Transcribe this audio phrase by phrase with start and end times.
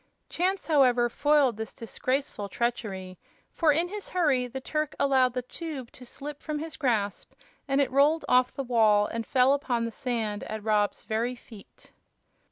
[0.29, 3.19] Chance, however, foiled this disgraceful treachery,
[3.51, 7.33] for in his hurry the Turk allowed the tube to slip from his grasp,
[7.67, 11.91] and it rolled off the wall and fell upon the sand at Rob's very feet.